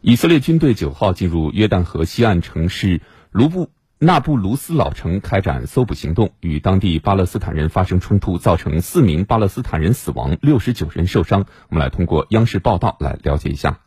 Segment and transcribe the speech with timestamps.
[0.00, 3.00] 以色列军队九号进入约旦河西岸城市
[3.32, 11.46] 卢布纳布卢斯老城开展搜捕行动，与当地巴勒斯坦人发生冲突，造成四名巴勒斯坦人死亡，六十九人受伤。
[11.68, 13.80] 我们来通过央视报道来了解一下。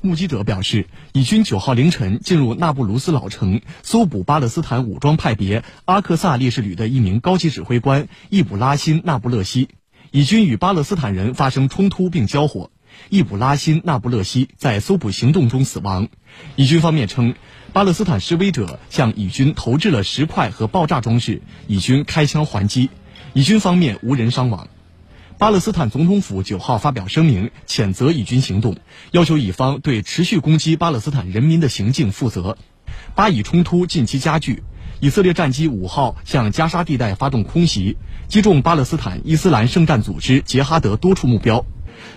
[0.00, 9.68] 目击者表示，以军九号凌晨进入纳布卢斯老城，搜捕巴勒斯坦武装派别阿克萨烈士旅的一名高级指挥官易卜拉欣·纳布勒西。
[10.12, 12.70] 以军与巴勒斯坦人发生冲突并交火。
[13.08, 16.08] 易卜拉欣·纳布勒西在搜捕行动中死亡。
[16.56, 17.34] 以军方面称，
[17.72, 22.90] 巴勒斯坦示威者向以军投掷了石块和爆炸装置，以军开枪还击。
[23.32, 24.68] 以军方面无人伤亡。
[25.38, 28.76] 巴勒斯坦总统府九号发表声明，谴责以军行动，
[29.10, 32.56] 要求以方对持续攻击巴勒斯坦人民的行径负责。
[33.14, 34.62] 巴以冲突近期加剧，
[35.00, 41.66] 以色列战机五号向加沙地带发动空袭，击中巴勒斯坦伊斯兰圣战组织杰哈德多处目标。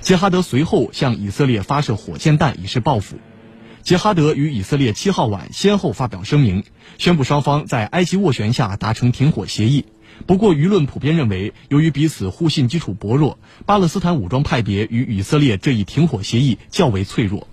[0.02, 3.18] 杰哈德随后向以色列发射火箭弹以示报复。
[3.82, 6.64] 杰哈德与以色列七号晚先后发表声明，
[6.98, 9.86] 宣布双方在埃及斡旋下达成停火协议。
[10.26, 17.48] 不过，舆论普遍认为，由于彼此互信基础薄弱，巴勒斯坦武装派别与以色列这一停火协议较为脆弱。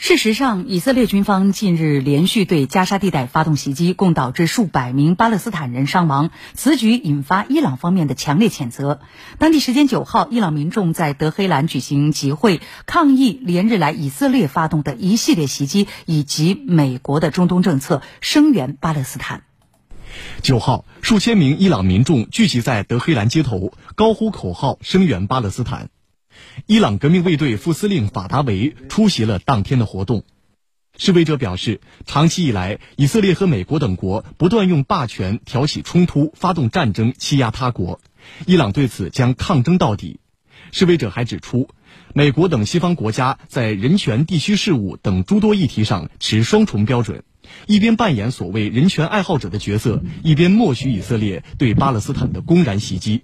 [0.00, 6.30] 事实上，以色列军方近日连续对加沙地带发动袭击，共导致数百名巴勒斯坦人伤亡。
[6.54, 9.00] 此举引发伊朗方面的强烈谴责。
[9.38, 19.42] 当地时间九号，伊朗民众在德黑兰举行集会，抗议连日来以色列发动的一系列袭击以及美国的中东政策，声援巴勒斯坦。
[20.42, 25.90] 九号，数千名伊朗民众聚集在德黑兰街头，高呼口号，声援巴勒斯坦。
[26.66, 30.24] 伊朗革命卫队副司令法达维出席了当天的活动。
[30.96, 38.00] 示威者表示，长期以来，以色列和美国等国不断用霸权挑起冲突、发动战争、欺压他国，
[38.46, 40.18] 伊朗对此将抗争到底。
[40.72, 41.68] 示威者还指出，
[42.14, 47.22] 美国等西方国家在人权、地区事务等诸多议题上持双重标准，
[47.66, 53.22] 一边扮演所谓人权爱好者的角色，一边默许以色列对巴勒斯坦的公然袭击。